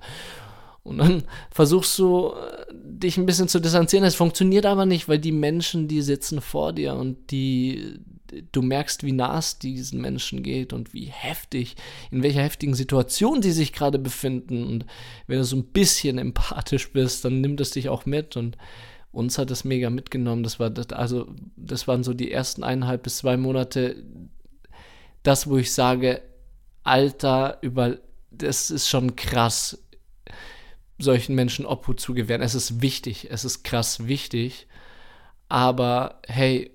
Und 0.88 1.00
dann 1.00 1.24
versuchst 1.52 2.00
du, 2.00 2.32
äh, 2.32 2.74
dich 2.74 3.18
ein 3.18 3.26
bisschen 3.26 3.48
zu 3.48 3.60
distanzieren. 3.60 4.06
Es 4.06 4.16
funktioniert 4.16 4.66
aber 4.66 4.86
nicht, 4.86 5.10
weil 5.10 5.20
die 5.20 5.34
Menschen, 5.34 5.88
die 5.88 6.02
sitzen 6.02 6.42
vor 6.42 6.74
dir 6.74 6.96
und 6.96 7.30
die, 7.32 8.00
du 8.52 8.62
merkst, 8.62 9.04
wie 9.04 9.12
nah 9.12 9.38
es 9.38 9.60
diesen 9.60 10.02
Menschen 10.02 10.44
geht 10.44 10.74
und 10.74 10.94
wie 10.94 11.06
heftig, 11.06 11.76
in 12.10 12.24
welcher 12.24 12.42
heftigen 12.42 12.74
Situation 12.74 13.42
sie 13.42 13.52
sich 13.52 13.74
gerade 13.74 14.00
befinden. 14.00 14.66
Und 14.66 14.86
wenn 15.28 15.38
du 15.38 15.44
so 15.44 15.58
ein 15.58 15.66
bisschen 15.66 16.18
empathisch 16.18 16.92
bist, 16.94 17.26
dann 17.26 17.42
nimmt 17.42 17.60
es 17.60 17.72
dich 17.72 17.90
auch 17.90 18.06
mit. 18.06 18.38
Und 18.38 18.58
uns 19.12 19.38
hat 19.38 19.52
es 19.52 19.66
mega 19.66 19.90
mitgenommen. 19.90 20.44
Das 20.44 20.60
war 20.60 20.70
das, 20.70 20.90
also, 20.90 21.28
das 21.58 21.88
waren 21.88 22.04
so 22.04 22.14
die 22.14 22.32
ersten 22.32 22.64
eineinhalb 22.64 23.04
bis 23.04 23.18
zwei 23.18 23.36
Monate. 23.36 24.04
Das, 25.24 25.48
wo 25.48 25.58
ich 25.58 25.74
sage, 25.74 26.22
Alter, 26.84 27.58
über, 27.62 27.98
das 28.32 28.72
ist 28.72 28.88
schon 28.88 29.18
krass 29.18 29.78
solchen 30.98 31.36
Menschen 31.36 31.66
Obhut 31.66 32.00
zu 32.00 32.14
gewähren. 32.14 32.42
Es 32.42 32.56
ist 32.56 32.82
wichtig, 32.82 33.28
es 33.30 33.46
ist 33.46 33.64
krass 33.64 34.08
wichtig. 34.08 34.68
Aber 35.50 36.22
hey, 36.28 36.72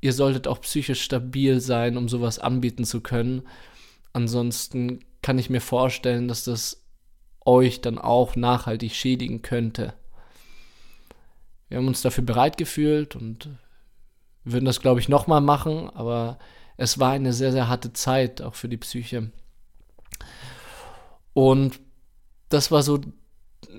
ihr 0.00 0.12
solltet 0.12 0.46
auch 0.46 0.60
psychisch 0.60 1.02
stabil 1.02 1.60
sein, 1.60 1.96
um 1.96 2.08
sowas 2.08 2.38
anbieten 2.38 2.84
zu 2.84 3.00
können. 3.00 3.42
Ansonsten 4.12 5.00
kann 5.22 5.38
ich 5.38 5.50
mir 5.50 5.60
vorstellen, 5.60 6.28
dass 6.28 6.44
das 6.44 6.84
euch 7.44 7.80
dann 7.80 7.98
auch 7.98 8.36
nachhaltig 8.36 8.94
schädigen 8.94 9.42
könnte. 9.42 9.94
Wir 11.68 11.78
haben 11.78 11.88
uns 11.88 12.02
dafür 12.02 12.24
bereit 12.24 12.56
gefühlt 12.56 13.16
und 13.16 13.48
würden 14.44 14.66
das, 14.66 14.80
glaube 14.80 15.00
ich, 15.00 15.08
nochmal 15.08 15.40
machen, 15.40 15.90
aber 15.90 16.38
es 16.76 16.98
war 16.98 17.12
eine 17.12 17.32
sehr, 17.32 17.52
sehr 17.52 17.68
harte 17.68 17.92
Zeit, 17.92 18.42
auch 18.42 18.54
für 18.54 18.68
die 18.68 18.76
Psyche. 18.76 19.30
Und 21.32 21.80
das 22.48 22.70
war 22.70 22.82
so 22.82 23.00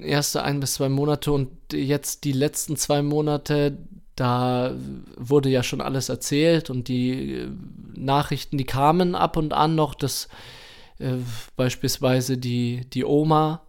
erste 0.01 0.43
ein 0.43 0.59
bis 0.59 0.75
zwei 0.75 0.89
Monate 0.89 1.31
und 1.31 1.49
jetzt 1.73 2.23
die 2.23 2.31
letzten 2.31 2.77
zwei 2.77 3.01
Monate, 3.01 3.77
da 4.15 4.73
wurde 5.17 5.49
ja 5.49 5.63
schon 5.63 5.81
alles 5.81 6.09
erzählt 6.09 6.69
und 6.69 6.87
die 6.87 7.33
äh, 7.33 7.49
Nachrichten, 7.95 8.57
die 8.57 8.63
kamen 8.65 9.15
ab 9.15 9.37
und 9.37 9.53
an 9.53 9.75
noch, 9.75 9.95
dass 9.95 10.29
äh, 10.99 11.15
beispielsweise 11.55 12.37
die, 12.37 12.81
die 12.93 13.05
Oma, 13.05 13.61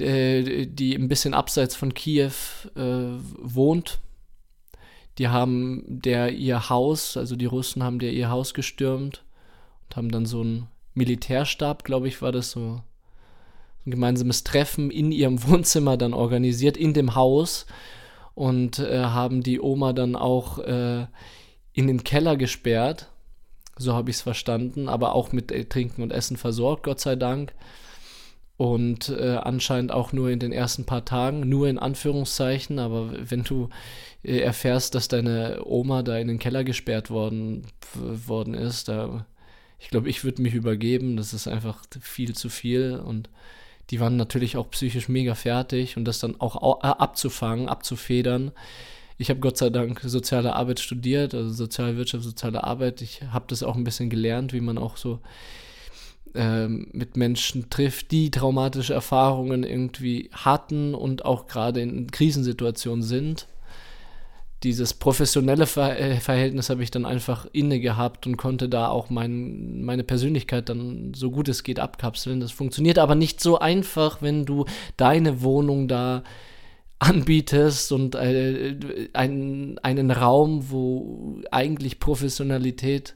äh, 0.00 0.66
die 0.66 0.94
ein 0.94 1.08
bisschen 1.08 1.34
abseits 1.34 1.76
von 1.76 1.94
Kiew 1.94 2.32
äh, 2.74 3.18
wohnt, 3.38 4.00
die 5.18 5.28
haben 5.28 5.84
der 5.86 6.32
ihr 6.32 6.68
Haus, 6.70 7.16
also 7.16 7.36
die 7.36 7.46
Russen 7.46 7.82
haben 7.82 7.98
der 7.98 8.12
ihr 8.12 8.30
Haus 8.30 8.54
gestürmt 8.54 9.24
und 9.84 9.96
haben 9.96 10.10
dann 10.10 10.26
so 10.26 10.40
einen 10.40 10.68
Militärstab, 10.94 11.84
glaube 11.84 12.08
ich, 12.08 12.22
war 12.22 12.32
das 12.32 12.50
so 12.50 12.82
ein 13.86 13.90
gemeinsames 13.90 14.44
Treffen 14.44 14.90
in 14.90 15.12
ihrem 15.12 15.46
Wohnzimmer 15.48 15.96
dann 15.96 16.14
organisiert, 16.14 16.76
in 16.76 16.94
dem 16.94 17.14
Haus. 17.14 17.66
Und 18.34 18.80
äh, 18.80 19.04
haben 19.04 19.42
die 19.42 19.60
Oma 19.60 19.92
dann 19.92 20.16
auch 20.16 20.58
äh, 20.58 21.06
in 21.72 21.86
den 21.86 22.02
Keller 22.02 22.36
gesperrt. 22.36 23.10
So 23.76 23.94
habe 23.94 24.10
ich 24.10 24.16
es 24.16 24.22
verstanden, 24.22 24.88
aber 24.88 25.14
auch 25.14 25.32
mit 25.32 25.52
äh, 25.52 25.64
Trinken 25.64 26.02
und 26.02 26.12
Essen 26.12 26.36
versorgt, 26.36 26.84
Gott 26.84 27.00
sei 27.00 27.16
Dank. 27.16 27.52
Und 28.56 29.08
äh, 29.08 29.36
anscheinend 29.36 29.90
auch 29.90 30.12
nur 30.12 30.30
in 30.30 30.38
den 30.38 30.52
ersten 30.52 30.84
paar 30.84 31.04
Tagen, 31.04 31.48
nur 31.48 31.68
in 31.68 31.78
Anführungszeichen, 31.78 32.78
aber 32.78 33.12
wenn 33.28 33.42
du 33.42 33.68
äh, 34.22 34.38
erfährst, 34.38 34.94
dass 34.94 35.08
deine 35.08 35.62
Oma 35.64 36.04
da 36.04 36.16
in 36.18 36.28
den 36.28 36.38
Keller 36.38 36.62
gesperrt 36.62 37.10
worden, 37.10 37.66
worden 37.94 38.54
ist, 38.54 38.88
da, 38.88 39.26
ich 39.80 39.88
glaube, 39.88 40.08
ich 40.08 40.22
würde 40.22 40.42
mich 40.42 40.54
übergeben, 40.54 41.16
das 41.16 41.34
ist 41.34 41.48
einfach 41.48 41.82
viel 42.00 42.36
zu 42.36 42.48
viel. 42.48 42.94
Und 43.04 43.28
die 43.90 44.00
waren 44.00 44.16
natürlich 44.16 44.56
auch 44.56 44.70
psychisch 44.70 45.08
mega 45.08 45.34
fertig 45.34 45.96
und 45.96 46.04
das 46.04 46.18
dann 46.18 46.40
auch 46.40 46.82
äh, 46.82 46.86
abzufangen, 46.86 47.68
abzufedern. 47.68 48.52
Ich 49.16 49.30
habe 49.30 49.40
Gott 49.40 49.58
sei 49.58 49.70
Dank 49.70 50.00
soziale 50.00 50.54
Arbeit 50.54 50.80
studiert, 50.80 51.34
also 51.34 51.50
Sozialwirtschaft, 51.50 52.24
soziale 52.24 52.64
Arbeit. 52.64 53.00
Ich 53.02 53.22
habe 53.22 53.44
das 53.48 53.62
auch 53.62 53.76
ein 53.76 53.84
bisschen 53.84 54.10
gelernt, 54.10 54.52
wie 54.52 54.60
man 54.60 54.78
auch 54.78 54.96
so 54.96 55.20
ähm, 56.34 56.88
mit 56.92 57.16
Menschen 57.16 57.70
trifft, 57.70 58.10
die 58.10 58.30
traumatische 58.30 58.94
Erfahrungen 58.94 59.62
irgendwie 59.62 60.30
hatten 60.32 60.94
und 60.94 61.24
auch 61.24 61.46
gerade 61.46 61.80
in 61.80 62.10
Krisensituationen 62.10 63.02
sind 63.02 63.46
dieses 64.64 64.94
professionelle 64.94 65.66
Ver 65.66 66.00
äh, 66.00 66.18
Verhältnis 66.18 66.70
habe 66.70 66.82
ich 66.82 66.90
dann 66.90 67.04
einfach 67.04 67.46
inne 67.52 67.78
gehabt 67.78 68.26
und 68.26 68.36
konnte 68.36 68.68
da 68.68 68.88
auch 68.88 69.10
mein, 69.10 69.82
meine 69.82 70.04
Persönlichkeit 70.04 70.68
dann 70.68 71.12
so 71.14 71.30
gut 71.30 71.48
es 71.48 71.62
geht 71.62 71.78
abkapseln. 71.78 72.40
Das 72.40 72.50
funktioniert 72.50 72.98
aber 72.98 73.14
nicht 73.14 73.40
so 73.40 73.58
einfach, 73.58 74.22
wenn 74.22 74.46
du 74.46 74.64
deine 74.96 75.42
Wohnung 75.42 75.86
da 75.86 76.24
anbietest 76.98 77.92
und 77.92 78.14
äh, 78.14 78.76
einen, 79.12 79.78
einen 79.80 80.10
Raum, 80.10 80.70
wo 80.70 81.42
eigentlich 81.50 82.00
Professionalität 82.00 83.14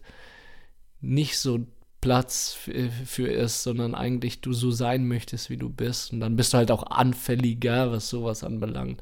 nicht 1.01 1.39
so 1.39 1.61
Platz 2.01 2.57
für 3.05 3.29
ist, 3.29 3.65
sondern 3.65 3.95
eigentlich 3.95 4.41
du 4.41 4.53
so 4.53 4.71
sein 4.71 5.09
möchtest, 5.09 5.51
wie 5.51 5.57
du 5.57 5.69
bist. 5.69 6.13
Und 6.13 6.21
dann 6.21 6.37
bist 6.37 6.53
du 6.53 6.59
halt 6.59 6.71
auch 6.71 6.85
anfälliger, 6.85 7.91
was 7.91 8.09
sowas 8.09 8.45
anbelangt. 8.45 9.01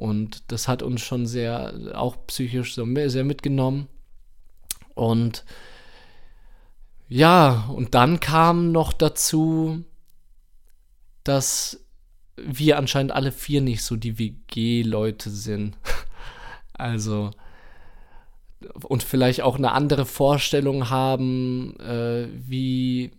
Und 0.00 0.50
das 0.50 0.66
hat 0.66 0.82
uns 0.82 1.02
schon 1.02 1.26
sehr, 1.26 1.74
auch 1.92 2.16
psychisch 2.26 2.74
so 2.74 2.86
sehr 3.08 3.22
mitgenommen. 3.22 3.86
Und 4.94 5.44
ja, 7.06 7.66
und 7.68 7.94
dann 7.94 8.18
kam 8.18 8.72
noch 8.72 8.94
dazu, 8.94 9.84
dass 11.22 11.84
wir 12.38 12.78
anscheinend 12.78 13.12
alle 13.12 13.30
vier 13.30 13.60
nicht 13.60 13.82
so 13.82 13.94
die 13.94 14.18
WG-Leute 14.18 15.28
sind. 15.28 15.76
also, 16.72 17.32
und 18.82 19.02
vielleicht 19.02 19.42
auch 19.42 19.58
eine 19.58 19.72
andere 19.72 20.06
Vorstellung 20.06 20.88
haben, 20.88 21.78
äh, 21.78 22.26
wie, 22.32 23.12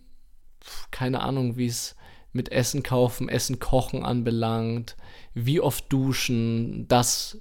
keine 0.90 1.20
Ahnung, 1.20 1.56
wie 1.56 1.66
es 1.66 1.94
mit 2.32 2.50
Essen 2.50 2.82
kaufen, 2.82 3.28
Essen 3.28 3.58
kochen 3.58 4.04
anbelangt, 4.04 4.96
wie 5.34 5.60
oft 5.60 5.92
duschen, 5.92 6.88
dass 6.88 7.40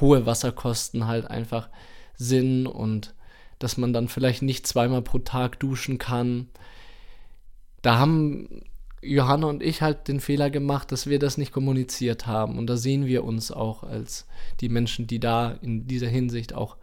hohe 0.00 0.26
Wasserkosten 0.26 1.06
halt 1.06 1.26
einfach 1.26 1.68
sind 2.14 2.66
und 2.66 3.14
dass 3.58 3.76
man 3.76 3.92
dann 3.92 4.08
vielleicht 4.08 4.42
nicht 4.42 4.66
zweimal 4.66 5.02
pro 5.02 5.18
Tag 5.18 5.60
duschen 5.60 5.98
kann. 5.98 6.48
Da 7.82 7.98
haben 7.98 8.62
Johanna 9.02 9.46
und 9.46 9.62
ich 9.62 9.82
halt 9.82 10.08
den 10.08 10.20
Fehler 10.20 10.50
gemacht, 10.50 10.92
dass 10.92 11.06
wir 11.06 11.18
das 11.18 11.38
nicht 11.38 11.52
kommuniziert 11.52 12.26
haben. 12.26 12.58
Und 12.58 12.66
da 12.66 12.76
sehen 12.76 13.06
wir 13.06 13.24
uns 13.24 13.50
auch 13.50 13.82
als 13.82 14.26
die 14.60 14.68
Menschen, 14.68 15.06
die 15.06 15.20
da 15.20 15.52
in 15.62 15.86
dieser 15.86 16.08
Hinsicht 16.08 16.54
auch 16.54 16.76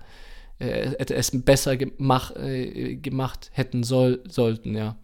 äh, 0.59 0.95
es 0.97 1.31
besser 1.43 1.77
gemach, 1.77 2.35
äh, 2.35 2.95
gemacht 2.95 3.51
hätten 3.53 3.83
soll, 3.83 4.23
sollten, 4.27 4.75
ja. 4.75 4.97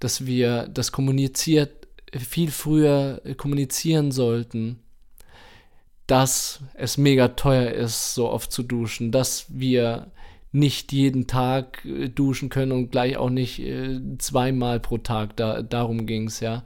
Dass 0.00 0.26
wir 0.26 0.68
das 0.68 0.92
kommuniziert 0.92 1.86
viel 2.18 2.50
früher 2.50 3.20
kommunizieren 3.36 4.12
sollten, 4.12 4.78
dass 6.06 6.60
es 6.74 6.98
mega 6.98 7.28
teuer 7.28 7.70
ist, 7.72 8.14
so 8.14 8.30
oft 8.30 8.52
zu 8.52 8.62
duschen, 8.62 9.10
dass 9.10 9.46
wir 9.48 10.12
nicht 10.52 10.92
jeden 10.92 11.26
Tag 11.26 11.84
äh, 11.84 12.08
duschen 12.08 12.48
können 12.48 12.72
und 12.72 12.90
gleich 12.90 13.16
auch 13.16 13.30
nicht 13.30 13.58
äh, 13.58 14.00
zweimal 14.18 14.80
pro 14.80 14.98
Tag. 14.98 15.36
Da, 15.36 15.62
darum 15.62 16.06
ging 16.06 16.28
es, 16.28 16.40
ja. 16.40 16.64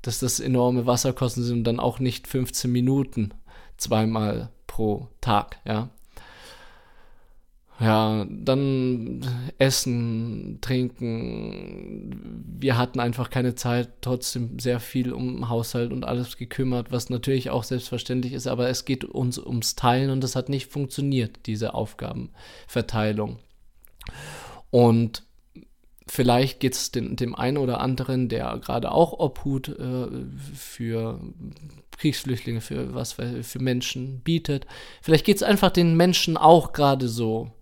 Dass 0.00 0.20
das 0.20 0.40
enorme 0.40 0.86
Wasserkosten 0.86 1.42
sind 1.42 1.58
und 1.58 1.64
dann 1.64 1.80
auch 1.80 1.98
nicht 1.98 2.28
15 2.28 2.70
Minuten 2.70 3.34
zweimal 3.76 4.50
pro 4.66 5.08
Tag, 5.20 5.58
ja 5.66 5.90
ja, 7.80 8.26
dann 8.28 9.24
Essen, 9.58 10.58
Trinken. 10.60 12.44
Wir 12.58 12.76
hatten 12.76 12.98
einfach 12.98 13.30
keine 13.30 13.54
Zeit, 13.54 13.90
trotzdem 14.00 14.58
sehr 14.58 14.80
viel 14.80 15.12
um 15.12 15.48
Haushalt 15.48 15.92
und 15.92 16.04
alles 16.04 16.36
gekümmert, 16.36 16.90
was 16.90 17.08
natürlich 17.08 17.50
auch 17.50 17.62
selbstverständlich 17.62 18.32
ist, 18.32 18.48
aber 18.48 18.68
es 18.68 18.84
geht 18.84 19.04
uns 19.04 19.38
ums 19.38 19.76
Teilen 19.76 20.10
und 20.10 20.24
das 20.24 20.34
hat 20.34 20.48
nicht 20.48 20.72
funktioniert, 20.72 21.46
diese 21.46 21.74
Aufgabenverteilung. 21.74 23.38
Und 24.70 25.22
vielleicht 26.08 26.58
geht 26.58 26.74
es 26.74 26.90
dem, 26.90 27.34
einen 27.36 27.58
oder 27.58 27.80
anderen, 27.80 28.28
der 28.28 28.58
gerade 28.58 28.90
auch 28.90 29.12
Obhut 29.12 29.68
äh, 29.68 30.06
für 30.52 31.20
Kriegsflüchtlinge, 31.96 32.60
für 32.60 32.92
was 32.92 33.12
für 33.12 33.58
Menschen 33.60 34.20
bietet. 34.20 34.66
Vielleicht 35.00 35.24
geht 35.24 35.36
es 35.36 35.42
einfach 35.44 35.70
den 35.70 35.96
Menschen 35.96 36.36
auch 36.36 36.72
gerade 36.72 37.08
so 37.08 37.52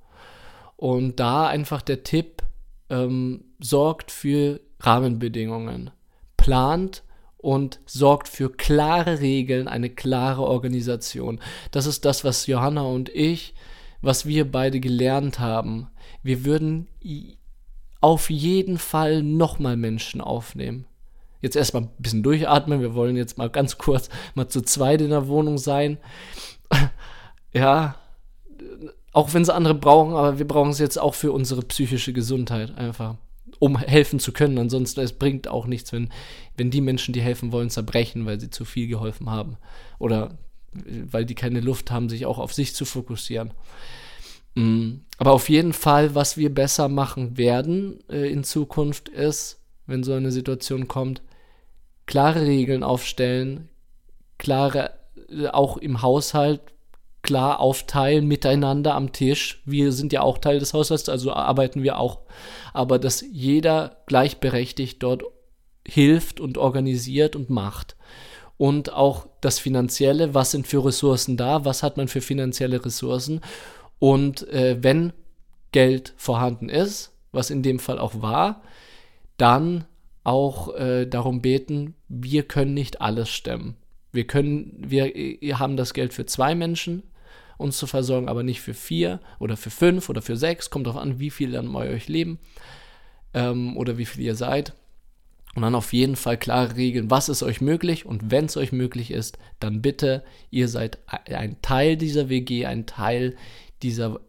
und 0.76 1.18
da 1.20 1.46
einfach 1.46 1.82
der 1.82 2.02
Tipp, 2.02 2.42
ähm, 2.90 3.44
sorgt 3.58 4.10
für 4.10 4.60
Rahmenbedingungen, 4.80 5.90
plant 6.36 7.02
und 7.38 7.80
sorgt 7.86 8.28
für 8.28 8.50
klare 8.50 9.20
Regeln, 9.20 9.68
eine 9.68 9.90
klare 9.90 10.42
Organisation. 10.42 11.40
Das 11.70 11.86
ist 11.86 12.04
das, 12.04 12.24
was 12.24 12.46
Johanna 12.46 12.82
und 12.82 13.08
ich, 13.08 13.54
was 14.02 14.26
wir 14.26 14.50
beide 14.50 14.80
gelernt 14.80 15.38
haben. 15.38 15.88
Wir 16.22 16.44
würden 16.44 16.88
auf 18.00 18.30
jeden 18.30 18.78
Fall 18.78 19.22
nochmal 19.22 19.76
Menschen 19.76 20.20
aufnehmen. 20.20 20.86
Jetzt 21.40 21.56
erstmal 21.56 21.84
ein 21.84 21.90
bisschen 21.98 22.22
durchatmen. 22.22 22.80
Wir 22.80 22.94
wollen 22.94 23.16
jetzt 23.16 23.38
mal 23.38 23.50
ganz 23.50 23.78
kurz 23.78 24.08
mal 24.34 24.48
zu 24.48 24.62
zweit 24.62 25.00
in 25.00 25.10
der 25.10 25.28
Wohnung 25.28 25.58
sein. 25.58 25.98
ja, 27.52 27.96
auch 29.16 29.32
wenn 29.32 29.40
es 29.40 29.48
andere 29.48 29.74
brauchen, 29.74 30.12
aber 30.12 30.38
wir 30.38 30.46
brauchen 30.46 30.72
es 30.72 30.78
jetzt 30.78 30.98
auch 30.98 31.14
für 31.14 31.32
unsere 31.32 31.62
psychische 31.62 32.12
Gesundheit 32.12 32.76
einfach, 32.76 33.14
um 33.58 33.78
helfen 33.78 34.20
zu 34.20 34.30
können. 34.30 34.58
Ansonsten, 34.58 35.00
es 35.00 35.14
bringt 35.14 35.48
auch 35.48 35.66
nichts, 35.66 35.90
wenn, 35.94 36.10
wenn 36.58 36.70
die 36.70 36.82
Menschen, 36.82 37.14
die 37.14 37.22
helfen 37.22 37.50
wollen, 37.50 37.70
zerbrechen, 37.70 38.26
weil 38.26 38.38
sie 38.38 38.50
zu 38.50 38.66
viel 38.66 38.88
geholfen 38.88 39.30
haben. 39.30 39.56
Oder 39.98 40.36
weil 40.70 41.24
die 41.24 41.34
keine 41.34 41.60
Luft 41.60 41.90
haben, 41.90 42.10
sich 42.10 42.26
auch 42.26 42.36
auf 42.36 42.52
sich 42.52 42.74
zu 42.74 42.84
fokussieren. 42.84 43.54
Mm, 44.54 44.96
aber 45.16 45.32
auf 45.32 45.48
jeden 45.48 45.72
Fall, 45.72 46.14
was 46.14 46.36
wir 46.36 46.52
besser 46.52 46.88
machen 46.88 47.38
werden 47.38 48.00
äh, 48.10 48.30
in 48.30 48.44
Zukunft 48.44 49.08
ist, 49.08 49.62
wenn 49.86 50.04
so 50.04 50.12
eine 50.12 50.30
Situation 50.30 50.88
kommt, 50.88 51.22
klare 52.04 52.42
Regeln 52.42 52.82
aufstellen, 52.82 53.70
klare, 54.36 54.90
äh, 55.30 55.46
auch 55.46 55.78
im 55.78 56.02
Haushalt, 56.02 56.60
klar 57.26 57.60
aufteilen 57.60 58.26
miteinander 58.26 58.94
am 58.94 59.12
Tisch. 59.12 59.60
Wir 59.66 59.92
sind 59.92 60.12
ja 60.12 60.22
auch 60.22 60.38
Teil 60.38 60.60
des 60.60 60.72
Haushalts, 60.72 61.08
also 61.08 61.32
arbeiten 61.32 61.82
wir 61.82 61.98
auch. 61.98 62.20
Aber 62.72 62.98
dass 62.98 63.20
jeder 63.20 63.98
gleichberechtigt 64.06 65.02
dort 65.02 65.24
hilft 65.86 66.40
und 66.40 66.56
organisiert 66.56 67.36
und 67.36 67.50
macht. 67.50 67.96
Und 68.56 68.92
auch 68.92 69.26
das 69.40 69.58
Finanzielle, 69.58 70.34
was 70.34 70.52
sind 70.52 70.66
für 70.66 70.84
Ressourcen 70.84 71.36
da, 71.36 71.64
was 71.64 71.82
hat 71.82 71.96
man 71.96 72.08
für 72.08 72.20
finanzielle 72.20 72.82
Ressourcen. 72.82 73.40
Und 73.98 74.48
äh, 74.48 74.78
wenn 74.80 75.12
Geld 75.72 76.14
vorhanden 76.16 76.68
ist, 76.68 77.12
was 77.32 77.50
in 77.50 77.62
dem 77.62 77.78
Fall 77.78 77.98
auch 77.98 78.22
war, 78.22 78.62
dann 79.36 79.84
auch 80.24 80.74
äh, 80.74 81.06
darum 81.06 81.42
beten, 81.42 81.94
wir 82.08 82.44
können 82.44 82.72
nicht 82.72 83.00
alles 83.00 83.28
stemmen. 83.28 83.76
Wir 84.12 84.26
können, 84.26 84.72
wir, 84.78 85.12
wir 85.14 85.58
haben 85.58 85.76
das 85.76 85.92
Geld 85.92 86.14
für 86.14 86.24
zwei 86.24 86.54
Menschen, 86.54 87.02
uns 87.58 87.76
zu 87.78 87.86
versorgen, 87.86 88.28
aber 88.28 88.42
nicht 88.42 88.60
für 88.60 88.74
vier 88.74 89.20
oder 89.38 89.56
für 89.56 89.70
fünf 89.70 90.08
oder 90.08 90.22
für 90.22 90.36
sechs. 90.36 90.70
Kommt 90.70 90.86
darauf 90.86 91.00
an, 91.00 91.18
wie 91.18 91.30
viele 91.30 91.52
dann 91.52 91.72
bei 91.72 91.90
euch 91.90 92.08
leben 92.08 92.38
ähm, 93.34 93.76
oder 93.76 93.98
wie 93.98 94.06
viel 94.06 94.24
ihr 94.24 94.34
seid. 94.34 94.74
Und 95.54 95.62
dann 95.62 95.74
auf 95.74 95.94
jeden 95.94 96.16
Fall 96.16 96.36
klare 96.36 96.76
Regeln, 96.76 97.10
was 97.10 97.30
ist 97.30 97.42
euch 97.42 97.62
möglich 97.62 98.04
und 98.04 98.30
wenn 98.30 98.44
es 98.44 98.58
euch 98.58 98.72
möglich 98.72 99.10
ist, 99.10 99.38
dann 99.58 99.80
bitte, 99.80 100.22
ihr 100.50 100.68
seid 100.68 100.98
ein 101.06 101.56
Teil 101.62 101.96
dieser 101.96 102.28
WG, 102.28 102.66
ein 102.66 102.84
Teil 102.84 103.36
dieser, 103.82 104.20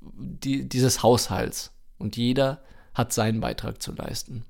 die, 0.00 0.68
dieses 0.68 1.04
Haushalts 1.04 1.72
und 1.98 2.16
jeder 2.16 2.60
hat 2.92 3.12
seinen 3.12 3.38
Beitrag 3.38 3.80
zu 3.80 3.92
leisten. 3.92 4.44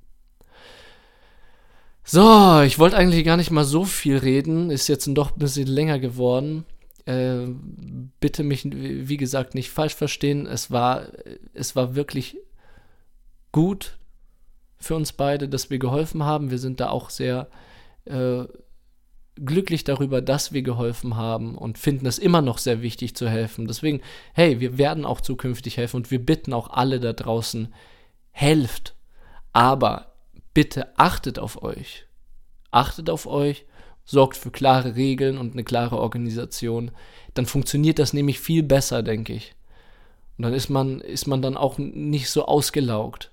So, 2.05 2.63
ich 2.63 2.79
wollte 2.79 2.97
eigentlich 2.97 3.23
gar 3.23 3.37
nicht 3.37 3.51
mal 3.51 3.65
so 3.65 3.85
viel 3.85 4.17
reden, 4.17 4.71
ist 4.71 4.89
jetzt 4.89 5.07
doch 5.09 5.33
ein 5.33 5.39
bisschen 5.39 5.67
länger 5.67 5.99
geworden. 5.99 6.65
Äh, 7.09 7.55
bitte 8.21 8.43
mich, 8.43 8.67
wie 8.71 9.17
gesagt, 9.17 9.55
nicht 9.55 9.71
falsch 9.71 9.95
verstehen. 9.95 10.45
Es 10.47 10.71
war, 10.71 11.07
es 11.55 11.75
war 11.75 11.95
wirklich 11.95 12.37
gut 13.51 13.97
für 14.77 14.95
uns 14.95 15.15
beide, 15.15 15.49
dass 15.49 15.71
wir 15.71 15.79
geholfen 15.79 16.25
haben. 16.25 16.51
Wir 16.51 16.59
sind 16.59 16.81
da 16.81 16.91
auch 16.91 17.09
sehr 17.09 17.49
äh, 18.05 18.45
glücklich 19.37 19.85
darüber, 19.85 20.21
dass 20.21 20.53
wir 20.53 20.61
geholfen 20.61 21.17
haben 21.17 21.57
und 21.57 21.79
finden 21.79 22.05
es 22.05 22.19
immer 22.19 22.43
noch 22.43 22.59
sehr 22.59 22.83
wichtig 22.83 23.17
zu 23.17 23.27
helfen. 23.27 23.67
Deswegen, 23.67 24.03
hey, 24.35 24.61
wir 24.61 24.77
werden 24.77 25.07
auch 25.07 25.23
zukünftig 25.23 25.79
helfen 25.79 25.97
und 25.97 26.11
wir 26.11 26.19
bitten 26.19 26.53
auch 26.53 26.69
alle 26.69 27.01
da 27.01 27.15
draußen, 27.15 27.73
helft. 28.33 28.97
Aber 29.55 30.13
bitte 30.53 30.99
achtet 30.99 31.39
auf 31.39 31.63
euch. 31.63 32.05
Achtet 32.71 33.09
auf 33.09 33.27
euch 33.27 33.65
sorgt 34.09 34.39
für 34.39 34.51
klare 34.51 34.97
Regeln 34.97 35.37
und 35.37 35.53
eine 35.53 35.65
klare 35.65 35.99
Organisation, 35.99 36.91
dann 37.35 37.45
funktioniert 37.45 37.99
das 37.99 38.15
nämlich 38.15 38.41
viel 38.41 38.63
besser, 38.63 39.03
denke 39.03 39.35
ich. 39.35 39.55
Und 40.39 40.45
dann 40.45 40.55
ist 40.55 40.71
man, 40.71 41.03
ist 41.03 41.27
man 41.27 41.43
dann 41.43 41.59
auch 41.59 41.77
nicht 41.77 42.31
so 42.31 42.47
ausgelaugt. 42.47 43.33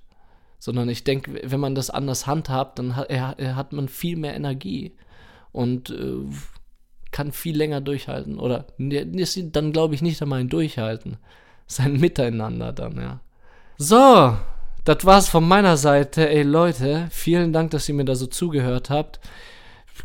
Sondern 0.60 0.90
ich 0.90 1.06
denke, 1.06 1.40
wenn 1.50 1.62
man 1.62 1.76
das 1.76 1.90
anders 1.90 2.28
handhabt, 2.28 2.78
dann 2.78 2.98
hat, 2.98 3.72
man 3.72 3.88
viel 3.88 4.18
mehr 4.18 4.36
Energie 4.36 4.96
und 5.54 5.92
äh, 5.92 6.26
kann 7.12 7.32
viel 7.32 7.56
länger 7.56 7.80
durchhalten. 7.80 8.38
Oder 8.38 8.66
ist 8.78 9.40
dann 9.54 9.72
glaube 9.72 9.96
ich 9.96 10.02
nicht 10.02 10.22
einmal 10.22 10.42
ein 10.42 10.50
Durchhalten. 10.50 11.18
Sein 11.68 12.02
Miteinander 12.02 12.74
dann, 12.74 12.98
ja. 12.98 13.22
So, 13.78 14.38
das 14.84 15.06
war's 15.06 15.30
von 15.30 15.48
meiner 15.48 15.78
Seite. 15.78 16.28
Ey 16.28 16.44
Leute, 16.44 17.08
vielen 17.12 17.54
Dank, 17.54 17.72
dass 17.72 17.88
ihr 17.88 17.96
mir 17.96 18.06
da 18.06 18.16
so 18.16 18.28
zugehört 18.28 18.90
habt 18.90 19.22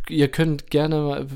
ihr 0.09 0.29
könnt 0.29 0.71
gerne 0.71 1.27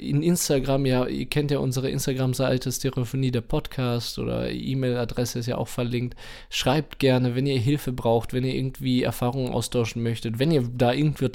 in 0.00 0.22
Instagram, 0.22 0.86
ja, 0.86 1.06
ihr 1.06 1.26
kennt 1.26 1.50
ja 1.50 1.58
unsere 1.58 1.90
Instagram-Seite 1.90 2.72
Stereophonie 2.72 3.30
der 3.30 3.40
Podcast 3.42 4.18
oder 4.18 4.50
E-Mail-Adresse 4.50 5.38
ist 5.38 5.46
ja 5.46 5.58
auch 5.58 5.68
verlinkt. 5.68 6.16
Schreibt 6.48 6.98
gerne, 6.98 7.34
wenn 7.34 7.46
ihr 7.46 7.58
Hilfe 7.58 7.92
braucht, 7.92 8.32
wenn 8.32 8.44
ihr 8.44 8.54
irgendwie 8.54 9.02
Erfahrungen 9.02 9.52
austauschen 9.52 10.02
möchtet, 10.02 10.38
wenn 10.38 10.50
ihr 10.50 10.68
da 10.72 10.92
irgendwas 10.92 11.32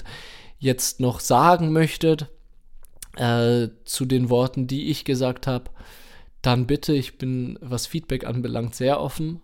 jetzt 0.59 0.99
noch 0.99 1.19
sagen 1.19 1.71
möchtet 1.71 2.27
äh, 3.17 3.67
zu 3.83 4.05
den 4.05 4.29
Worten, 4.29 4.67
die 4.67 4.89
ich 4.89 5.05
gesagt 5.05 5.47
habe, 5.47 5.69
dann 6.41 6.67
bitte, 6.67 6.93
ich 6.93 7.17
bin, 7.17 7.57
was 7.61 7.87
Feedback 7.87 8.25
anbelangt, 8.25 8.75
sehr 8.75 8.99
offen. 8.99 9.41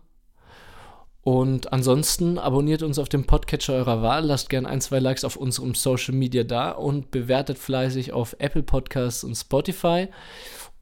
Und 1.24 1.72
ansonsten 1.72 2.40
abonniert 2.40 2.82
uns 2.82 2.98
auf 2.98 3.08
dem 3.08 3.26
Podcatcher 3.26 3.74
eurer 3.74 4.02
Wahl, 4.02 4.26
lasst 4.26 4.50
gerne 4.50 4.68
ein, 4.68 4.82
zwei 4.82 5.00
Likes 5.00 5.24
auf 5.24 5.36
unserem 5.36 5.76
Social 5.76 6.16
Media 6.16 6.44
da 6.44 6.72
und 6.72 7.12
bewertet 7.12 7.60
fleißig 7.60 8.12
auf 8.12 8.36
Apple 8.40 8.64
Podcasts 8.64 9.24
und 9.24 9.36
Spotify. 9.36 10.08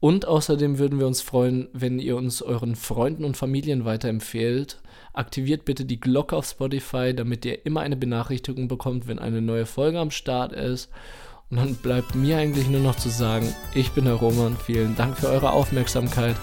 Und 0.00 0.26
außerdem 0.26 0.78
würden 0.78 0.98
wir 0.98 1.06
uns 1.06 1.20
freuen, 1.20 1.68
wenn 1.74 1.98
ihr 1.98 2.16
uns 2.16 2.40
euren 2.40 2.74
Freunden 2.74 3.24
und 3.24 3.36
Familien 3.36 3.84
weiterempfehlt. 3.84 4.80
Aktiviert 5.12 5.66
bitte 5.66 5.84
die 5.84 6.00
Glocke 6.00 6.34
auf 6.34 6.46
Spotify, 6.46 7.14
damit 7.14 7.44
ihr 7.44 7.66
immer 7.66 7.80
eine 7.80 7.96
Benachrichtigung 7.96 8.66
bekommt, 8.66 9.08
wenn 9.08 9.18
eine 9.18 9.42
neue 9.42 9.66
Folge 9.66 9.98
am 9.98 10.10
Start 10.10 10.54
ist. 10.54 10.88
Und 11.50 11.58
dann 11.58 11.74
bleibt 11.74 12.14
mir 12.14 12.38
eigentlich 12.38 12.68
nur 12.68 12.80
noch 12.80 12.96
zu 12.96 13.10
sagen, 13.10 13.52
ich 13.74 13.90
bin 13.90 14.06
der 14.06 14.14
Roman, 14.14 14.56
vielen 14.56 14.96
Dank 14.96 15.18
für 15.18 15.28
eure 15.28 15.50
Aufmerksamkeit. 15.50 16.36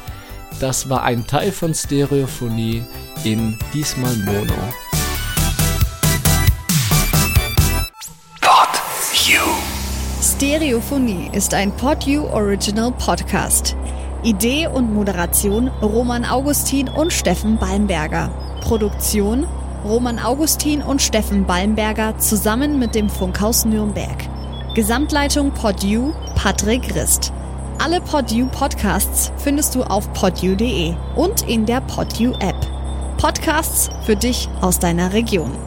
Das 0.60 0.90
war 0.90 1.04
ein 1.04 1.26
Teil 1.28 1.52
von 1.52 1.74
Stereophonie 1.74 2.84
in 3.24 3.58
diesmal 3.74 4.16
Mono. 4.18 4.54
Pod 8.42 8.70
You. 9.28 9.42
Stereophonie 10.22 11.30
ist 11.34 11.54
ein 11.54 11.72
Pod 11.72 12.04
You 12.06 12.24
Original 12.26 12.92
Podcast. 12.92 13.76
Idee 14.24 14.68
und 14.68 14.94
Moderation 14.94 15.68
Roman 15.82 16.26
Augustin 16.26 16.90
und 16.90 17.14
Steffen 17.14 17.58
Balmberger. 17.58 18.30
Produktion 18.62 19.46
Roman 19.86 20.20
Augustin 20.20 20.82
und 20.82 21.02
Steffen 21.02 21.46
Balmberger 21.46 22.18
zusammen 22.18 22.80
mit 22.80 22.96
dem 22.96 23.10
Funkhaus 23.10 23.64
Nürnberg. 23.64 24.18
Gesamtleitung 24.74 25.52
PodU 25.52 26.14
Patrick 26.36 26.94
Rist. 26.96 27.32
Alle 27.80 28.02
PodU 28.02 28.48
Podcasts 28.48 29.32
findest 29.38 29.76
du 29.76 29.84
auf 29.84 30.12
podu.de 30.14 30.96
und 31.16 31.48
in 31.48 31.66
der 31.68 31.80
PodU 31.82 32.34
App. 32.40 32.56
Podcasts 33.18 33.92
für 34.04 34.16
dich 34.16 34.50
aus 34.62 34.80
deiner 34.80 35.14
Region. 35.14 35.67